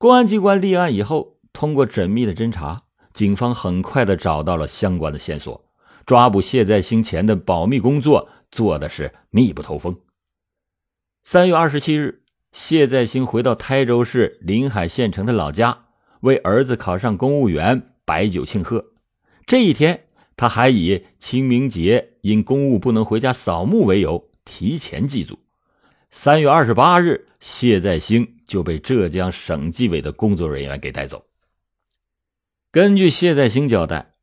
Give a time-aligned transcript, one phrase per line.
[0.00, 5.62] 公安机关立案以后，通过缜密的侦查，警方很快的找到了相关的线索，
[6.06, 9.94] 抓捕谢在兴前的保密工作做的是密不透风。
[11.22, 15.76] 三月二十七日，谢在兴回到台州市临海县城的老家，
[16.20, 18.82] 为儿子考上公务员摆酒庆贺。
[19.44, 20.04] 这一天，
[20.34, 25.38] 他还以清明节因公务不能回家扫墓为由，提前祭祖。
[26.08, 31.24] 三月二十八日，谢在兴就被浙江省纪委的工作人员给带走。
[32.72, 34.14] 根据谢在兴交代，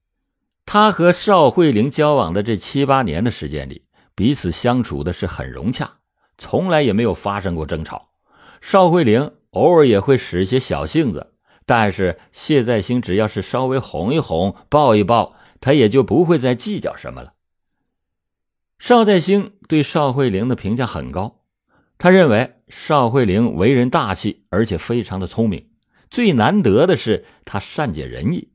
[0.66, 3.86] 他和邵慧玲交往的这七八年的时间里，
[4.16, 6.00] 彼此相处的是很融洽，
[6.38, 8.10] 从来也没有发生过争吵。
[8.60, 11.32] 邵慧玲偶尔也会使一些小性子，
[11.66, 17.32] 但是谢在兴只要是稍微哄一哄、抱一抱，他也就不会再计较什么了。
[18.78, 21.40] 邵在兴对邵慧玲的评价很高。
[21.98, 25.70] 他认为邵慧玲为人大气，而且非常的聪明。
[26.10, 28.52] 最难得的是她善解人意。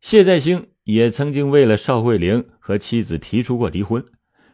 [0.00, 4.04] 谢再兴也曾经为了邵慧玲和妻子提出过离婚，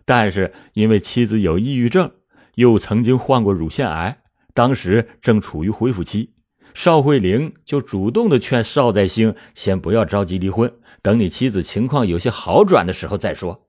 [0.04, 2.12] 但是因为妻子有抑郁症，
[2.54, 4.22] 又曾经患过乳腺癌，
[4.54, 6.34] 当时正处于恢复期，
[6.74, 13.68] 邵慧玲就主动的劝邵再兴先不要着急离婚，等你妻子情况有些好转的时候再说。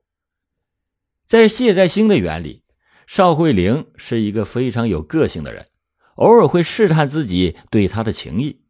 [1.26, 2.59] 在谢再兴的眼里。
[3.12, 5.66] 邵慧玲是一个非常有个性的人，
[6.14, 8.60] 偶尔会试探自己对她的情谊。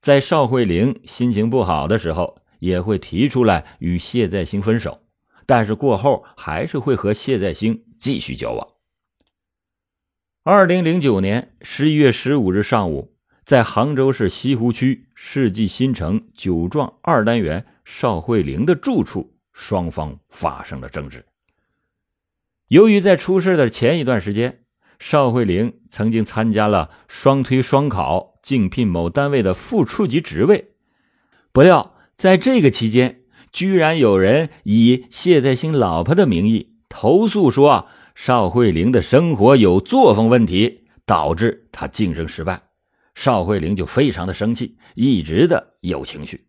[0.00, 5.02] 在邵慧玲心情不好的时候，也会提出来与谢在兴分手，
[5.46, 8.66] 但是过后还是会和谢在兴继续交往。
[10.42, 21.24] 二零零九年十一月十五日上午，在杭州市西湖区世纪新城九幢二单元邵慧玲的住处，双方发生了争执。
[22.68, 24.64] 由于在出事的前一段时间，
[24.98, 30.72] 邵慧玲曾经参加了双推双考，竞聘某单位的副处级职位，
[31.52, 33.20] 不料在这个期间，
[33.52, 42.62] 居然有人以谢在兴老婆的名义投诉说邵慧玲的生活有作风问题，导致她竞争失败。
[43.14, 46.48] 邵慧玲就非常的生气，一直的有情绪。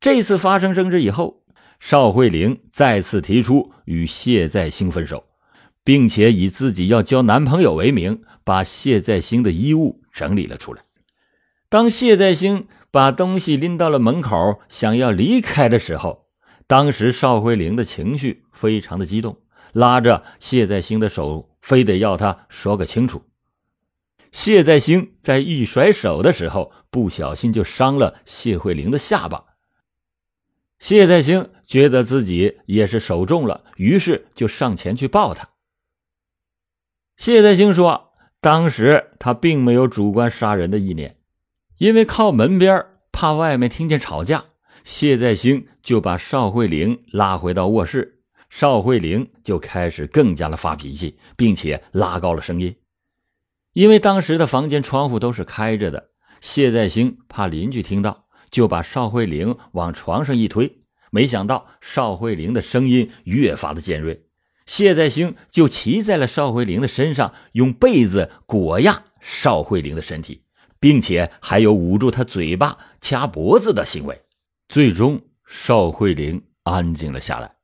[0.00, 1.43] 这次发生争执以后。
[1.86, 5.22] 邵慧玲再次提出与谢在兴分手，
[5.84, 10.82] 并且以自己要交男朋友为名，把谢在兴的衣物整理了出来。
[11.68, 16.24] 当谢在兴把东西拎到了门口，想要离开的时候，
[16.66, 19.36] 当时邵慧玲的情绪非常的激动，
[19.74, 23.22] 拉着谢在兴的手，非得要他说个清楚。
[24.32, 29.44] 谢在兴在一甩手的时候，不小心就伤了谢慧玲的下巴。
[30.80, 35.48] 谢在兴觉得自己也是手重了，于是就上前去抱他。
[37.16, 41.18] 谢再兴说：“当时他并没有主观杀人的意念，
[41.78, 44.44] 因为靠门边，怕外面听见吵架，
[44.84, 48.22] 谢再兴就把邵慧玲拉回到卧室。
[48.50, 52.76] 邵慧玲就开始更加的发脾气，并且拉高了声音。
[53.72, 56.10] 因为当时的房间窗户都是开着的，
[56.40, 60.83] 谢再兴怕邻居听到。”就把邵慧玲往床上一推，
[61.14, 64.24] 没想到邵慧玲的声音越发的尖锐，
[64.66, 70.42] 谢在兴就骑在了邵慧玲的身上，用被子裹压邵慧玲的身体，
[70.80, 74.22] 并且还有捂住她嘴巴、掐脖子的行为。
[74.68, 77.54] 最终，邵慧玲安静了下来。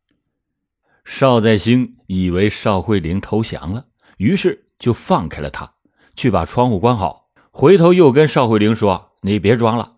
[1.04, 3.86] 邵在兴以为邵慧玲投降了，
[4.18, 5.74] 于是就放开了她，
[6.14, 9.96] 去把窗户关好，回头又跟邵慧玲说：“你别装了。”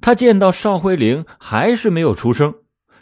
[0.00, 2.54] 他见到邵慧玲还是没有出声，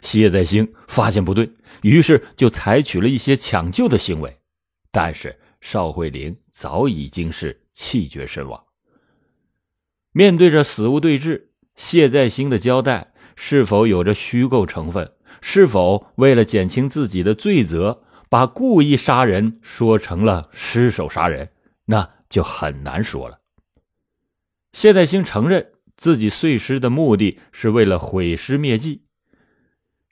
[0.05, 1.49] 谢在兴发现不对，
[1.81, 4.37] 于是就采取了一些抢救的行为，
[4.91, 8.63] 但是邵慧玲早已经是气绝身亡。
[10.11, 15.11] 面对着死无对质，谢在兴的交代是否有着虚构成分？
[15.41, 21.49] 是否为了减轻自己的罪责，把故意杀人说成了失手杀人？
[21.85, 23.39] 那就很难说了。
[24.71, 25.71] 谢在兴承认。
[25.97, 29.04] 自己碎尸的目的是为了毁尸灭迹。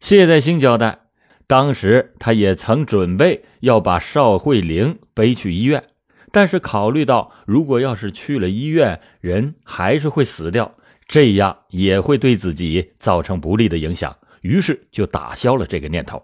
[0.03, 0.99] 谢再兴交代，
[1.47, 5.81] 当时他也曾准备要把邵慧玲背去医院，
[6.29, 10.75] 但是考虑到如果要是去了医院，人还是会死掉，
[11.07, 16.21] 这样也会对自己造成不利的影响，于是就打消了这个念头。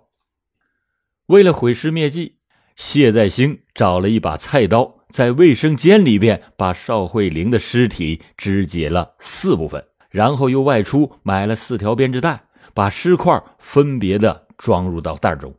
[1.27, 2.35] 为了毁尸灭迹，
[2.75, 4.97] 谢在兴找了一把菜刀。
[5.07, 12.43] 在卫生间里边，把邵慧玲的尸体肢解了四部分，然后又外出买了四条编织袋，
[12.79, 15.53] 把尸块分别的装入到袋中。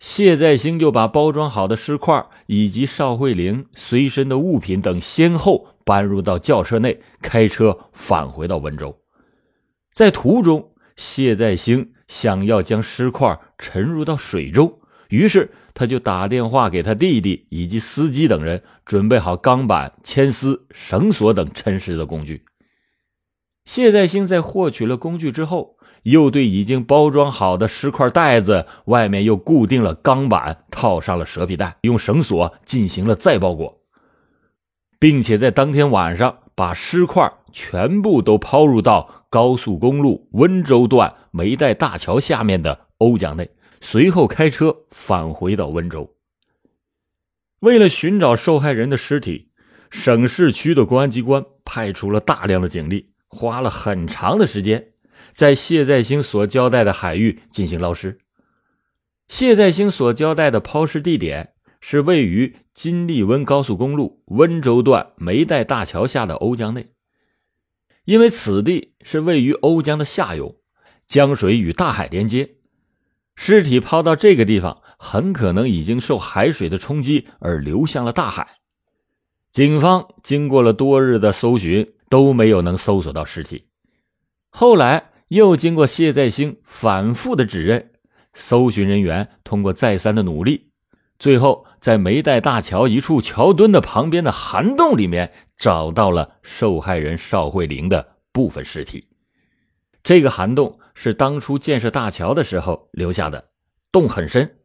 [0.00, 8.98] 谢再兴就把包装好的尸块以及邵慧玲随身的物品等先后搬入到轿车内，开车返回到温州。
[9.92, 14.78] 在途中，谢再兴想要将尸块沉入到水中，
[15.10, 22.46] 于是他就打电话给他弟弟以及司机等人，准备好钢板、铅丝、绳索等沉尸的工具。
[23.66, 33.80] 谢再兴在获取了工具之后，又对已经包装好的尸块袋子外面又固定了钢板，套上了蛇皮袋，用绳索进行了再包裹，
[34.98, 46.14] 并且在当天晚上把尸块全部都抛入到高速公路温州段梅岱大桥下面的瓯江内，随后开车返回到温州。
[47.60, 49.50] 为了寻找受害人的尸体，
[49.90, 54.92] 省市区的公安机关派出了大量的警力，花了很长的时间。
[55.38, 58.18] 在谢再兴所交代的海域进行捞尸。
[59.28, 66.90] 谢再兴所交代的抛尸地点是位于金利温高速公路温州段梅岱大桥下的瓯江内，
[68.04, 70.56] 因为此地是位于瓯江的下游，
[71.06, 72.56] 江水与大海连接，
[73.36, 78.56] 尸体抛到这个地方，很可能已经受海水的冲击而流向了大海。
[79.52, 83.68] 警方经过了多日的搜寻，都没有能搜索到尸体。
[84.50, 85.07] 后来。
[85.28, 87.90] 又经过谢再兴反复的指认，
[88.32, 90.70] 搜寻人员通过再三的努力，
[91.18, 99.08] 最后在梅岱大桥一处桥墩的旁边的涵洞里面找到了受害人邵慧玲的部分尸体。
[100.02, 103.50] 这个涵洞是当初建设大桥的时候留下的，
[103.92, 104.56] 洞很深，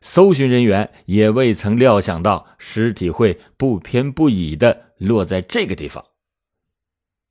[0.00, 6.04] 搜寻人员也未曾料想到尸体会不偏不倚的落在这个地方。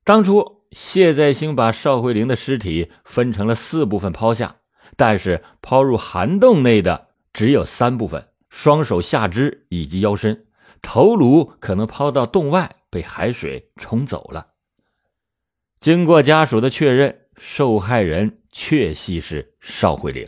[0.04, 0.63] 当初。
[0.74, 4.56] 谢再兴把邵慧玲的尸体分成了四部分抛下，
[4.96, 10.46] 但是抛入涵洞内的只有三部分：双手下肢以及腰身，
[10.82, 14.48] 头颅可能抛到洞外被海水冲走了。
[15.78, 20.26] 经过家属的确认，受害人确系是邵慧玲。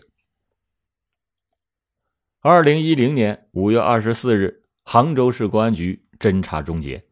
[2.41, 7.06] 二零一零年五月二十四日，杭州市公安局侦查终结。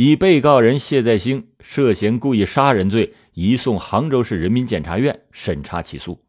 [0.00, 6.22] 以被告人谢再兴涉嫌故意杀人罪移送杭州市人民检察院审查起诉。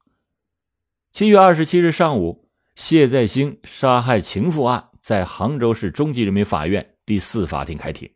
[1.11, 8.09] 七月二十七日上午，谢再兴杀害情妇案在杭州市中级人民法院第四法庭开庭。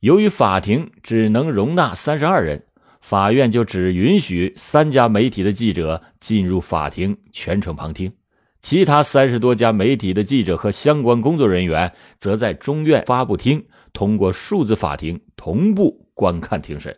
[0.00, 2.64] 由于法庭只能容纳三十二人，
[3.00, 8.12] 法院就只允许三家媒体的记者进入法庭全程旁听，
[8.60, 13.64] 其他三十多家媒体的记者和相关工作人员则在中院发布厅。
[13.92, 16.96] 通过数字法庭同步观看庭审。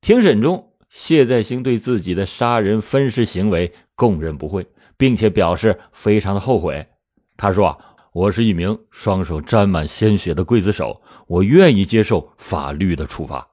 [0.00, 4.66] 庭审中，谢再兴对自己的杀人分尸行为供认不讳，
[4.96, 6.86] 并且表示非常的后悔。
[7.36, 7.78] 他说
[8.12, 13.48] ：“我是一名双手沾满鲜血的刽子手，我愿意接受法律的处罚。”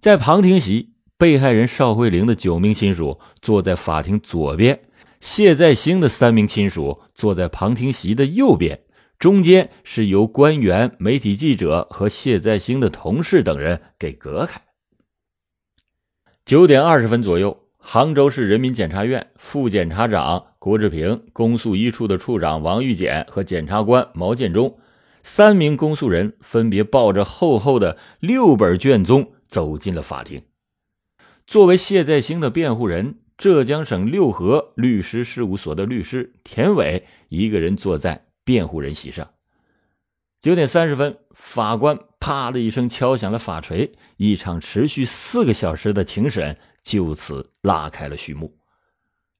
[0.00, 4.88] 在旁听席，被害人邵慧玲的九名亲属坐在法庭左边，
[5.20, 8.85] 谢再兴的三名亲属坐在旁听席的右边。
[9.18, 14.60] 中间是由官员、媒体记者和谢再兴的同事等人给隔开。
[16.44, 24.78] 九点二十分左右，杭州市人民检察院副检察长郭志平、公诉一处的处长王玉简和检察官毛建中
[25.22, 30.42] 三名公诉人分别抱着厚厚的六本卷宗走进了法庭。
[31.46, 38.25] 作为谢再兴的辩护人，浙江省六合律师事务所的律师田伟一个人坐在。
[38.46, 39.28] 辩护人席上，
[40.40, 48.56] 九点三十分，法官啪的一声敲响了法锤，一场持续四个小时的庭审就此拉开了序幕。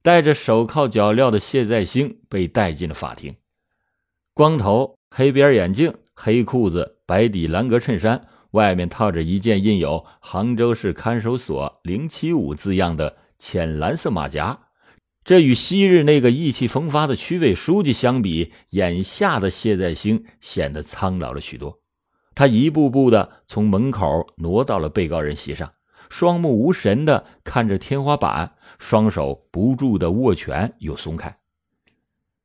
[0.02, 3.36] 戴着手铐脚镣的谢再兴被带进了法庭，
[4.34, 14.65] 光头、黑边眼镜、黑裤子、白底蓝格衬衫，外面套着一件印有“杭州市看守所零七五”字样的浅蓝色马甲。
[15.26, 21.80] 这与昔日那个意气风发的区委书记相比，眼下的谢再兴显得苍老了许多。
[22.36, 25.72] 他一步步的从门口挪到了被告人席上，
[26.08, 31.36] 双目无神的看着天花板，双手不住的握拳又松开。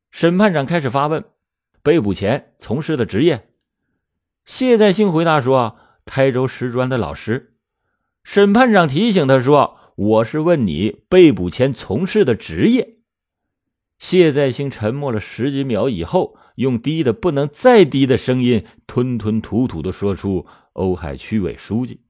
[0.10, 1.24] 审判长开始发问：
[1.84, 3.48] 被捕前从事的职业？
[4.44, 7.54] 谢再兴回答说：“台州师专的老师。”
[8.26, 9.78] 审判长提醒他说。
[10.02, 12.98] 我是问你被捕前从事的职业。
[14.00, 22.02] 谢再兴沉默了十几秒以后，用低的不能再低的声音，吞吞吐吐的说出：“瓯海区委书记。”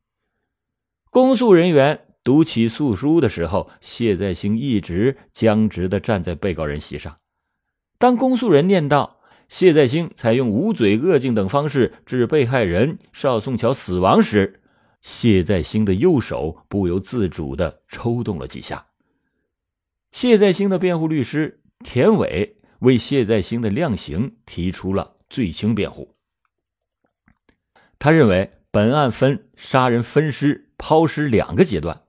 [1.12, 7.17] 公诉人员读起诉书的时候，谢再兴一直僵直的站在被告人席上。
[8.00, 9.19] 当公诉人念到
[9.50, 14.60] 谢再兴采用捂嘴、扼颈等方式致被害人邵颂桥死亡时，
[15.01, 18.88] 谢再兴的右手不由自主的抽动了几下。
[20.12, 26.15] 谢再兴的辩护律师田伟为谢再兴的量刑提出了罪轻辩护。
[27.98, 32.03] 他认为本案分杀人、分尸、抛尸两个阶段，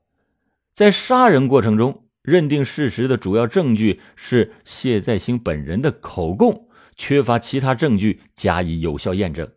[0.72, 9.50] 在杀人过程中认定事实的主要证据是谢再兴本人的口供，缺乏其他证据加以有效验证，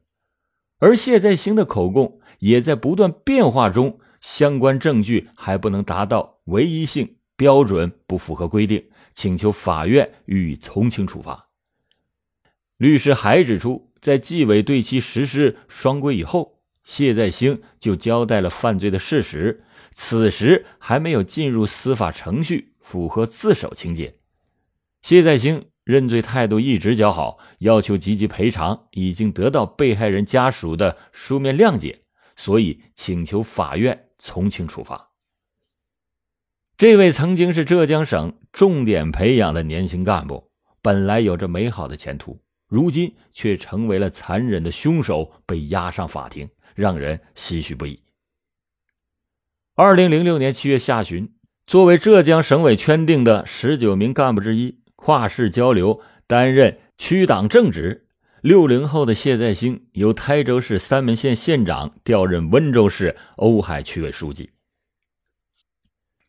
[0.80, 7.15] 而谢再兴的口供也在不断变化中，相关证据还不能达到唯一性。
[7.35, 11.49] 标准不符合规定，请求法院予以从轻处罚。
[12.77, 24.15] 律师还指出，在纪委对其实施双规以后，谢再兴就交代了犯罪的事实，此时还没有进入司法程序，符合自首情节。
[25.01, 32.03] 谢再兴认罪态度一直较好，要求积极赔偿，已经得到被害人家属的书面谅解，
[32.36, 35.12] 所以请求法院从轻处罚。
[36.77, 40.51] 这位曾经是浙江省重点培养的年轻干部，
[40.82, 48.04] 本来有着美好的前途，如今却成为了残忍的凶手，被押上法庭，让人唏嘘不已。
[49.75, 51.34] 二零零六年七月下旬，
[51.65, 58.04] 作为浙江省委圈定的十九名干部之一，跨市交流担任区党正职。
[58.45, 64.51] 六零后的谢再兴由台州市三门县县长调任温州市瓯海区委书记。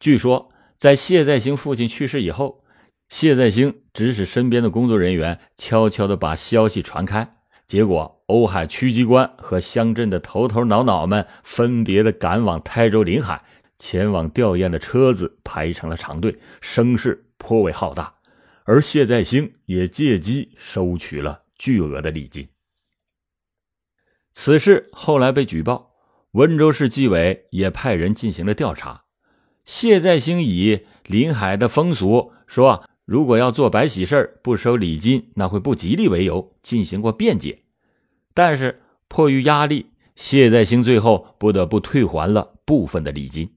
[0.00, 2.64] 据说，在谢再兴父亲去世以后，
[3.10, 7.36] 谢再兴指使身边的工作人员悄悄地把消息传开。
[7.66, 13.44] 结果，瓯海区机关和乡镇的头头脑脑们分别的赶往台州临海，
[13.78, 18.14] 前往吊唁的车子排成了长队，声势颇为浩大。
[18.64, 22.48] 而谢再兴也借机收取了巨额的礼金。
[24.32, 25.94] 此事后来被举报，
[26.32, 29.04] 温州市纪委也派人进行了调查。
[29.64, 37.64] 谢再兴以临海的风俗说，如果要做白喜事不收礼金，那会不吉利为由，进行过辩解。
[38.34, 43.56] 但是迫于压力，谢再兴最后不得不退还了部分的礼金。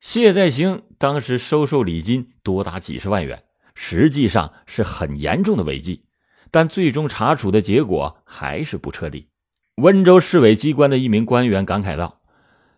[0.00, 6.04] 谢再兴当时收受礼金多达几十万元，实际上是很严重的违纪，
[6.50, 9.28] 但最终查处的结果还是不彻底。
[9.76, 12.20] 温州市委机关的一名官员感慨道。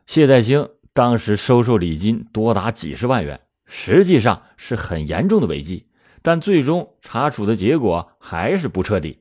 [0.06, 5.86] 谢再兴当时收受礼金多达几十万元，实际上是很严重的违纪，
[6.22, 9.18] 但最终查处的结果还是不彻底。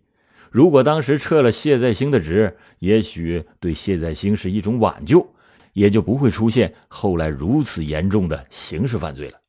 [0.51, 5.35] 如果当时撤了谢再兴的职，也许对谢再兴是一种挽救，
[5.73, 9.41] 也就不会出现后来如此严重的刑事犯罪了。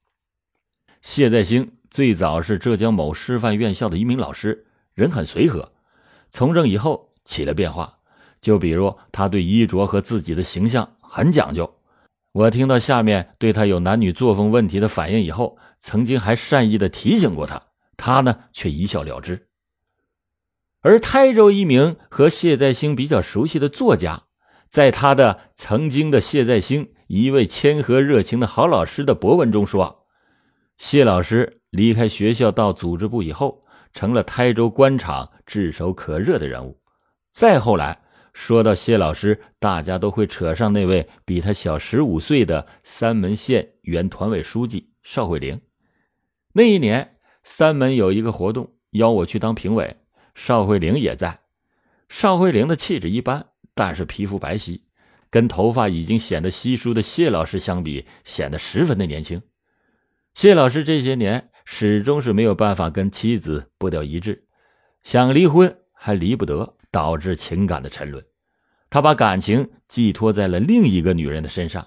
[1.02, 5.72] 谢再兴最早是浙江某师范院校的一名老师，人很随和，
[6.30, 7.98] 从政以后起了变化，
[8.40, 10.96] 就比如他对衣着和自己的形象。
[11.00, 11.72] 很讲究，
[12.32, 17.62] 我听到下面对他有男女作风问题的反应以后，曾经还善意的提醒过他，
[17.96, 19.46] 他呢却一笑了之。
[20.82, 24.24] 而台州一名和谢再兴比较熟悉的作家，
[24.68, 30.06] 在他的《曾经的谢再兴，一位谦和热情的好老师》的博文中说，
[30.76, 36.80] 谢老师离开学校到组织部以后，成了台州官场炙手可热的人物。
[37.30, 38.00] 再后来。
[38.38, 45.58] 说到谢老师，大家都会扯上那位比他小十五岁的三门县原团委书记邵慧玲。
[46.52, 49.96] 那一年，三门有一个活动，邀我去当评委，
[50.34, 51.40] 邵慧玲也在。
[52.10, 54.82] 邵慧玲的气质一般，但是皮肤白皙，
[55.30, 59.40] 跟头发已经显得稀疏的谢老师相比，显得十分的年轻。
[60.34, 64.46] 谢老师这些年始终是没有办法跟妻子步调一致，
[65.02, 66.72] 想离婚还离不得。
[66.92, 68.24] 导致情感的沉沦，
[68.88, 71.86] 他把感情寄托在了另一个女人的身上，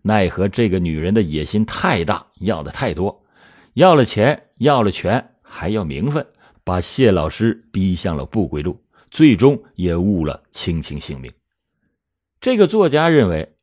[0.00, 3.22] 奈何这个女人的野心太大，要的太多，
[3.74, 6.26] 要了钱，要了权，还要名分，
[6.64, 11.30] 把谢老师逼向了不归路，最终也误了青青性命。
[12.40, 13.56] 这个作家认为，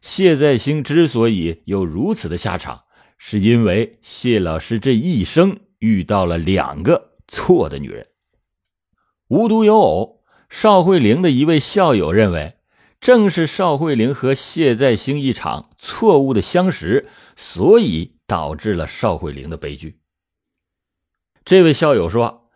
[0.00, 2.82] 谢再兴之所以有如此的下场，
[3.18, 8.06] 是因为谢老师这一生遇到了两个错的女人。
[9.28, 10.16] 无独有偶。
[10.48, 12.58] 邵慧玲的一位校友认为，
[13.00, 19.98] 正是邵慧玲和谢再兴一场错误的相识，所以导致了邵慧玲的悲剧。
[21.44, 22.48] 这位校友说：“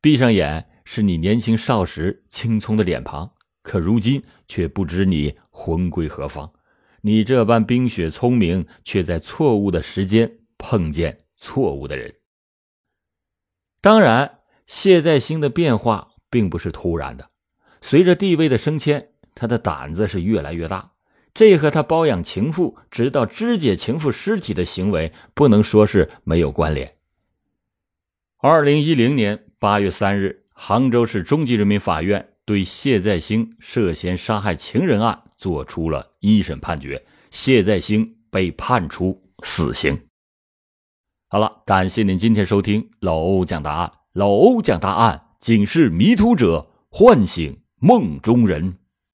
[0.00, 3.30] 闭上眼是你年轻少时青葱的脸庞，
[3.62, 6.50] 可如今却不知你魂归何方。
[7.06, 12.14] 你这般冰雪聪明，却在错误的时间碰见错误的人。”
[13.82, 17.28] 当然，谢再兴的变化并不是突然的，
[17.82, 20.92] 随着地位的升迁，他的胆子是越来越大。
[21.34, 26.96] 这和他包养情妇直到肢解情妇尸体的行为不能说是没有关联。
[28.38, 39.98] 二零一零年八月三日，杭州市中级人民法院对谢再兴涉嫌杀害情人案作出了一审判决，谢再兴被判处死刑。
[41.28, 43.92] 好了，感谢您今天收听老欧讲答案。
[44.12, 48.78] 老欧讲答案，警示迷途者，唤醒梦中人。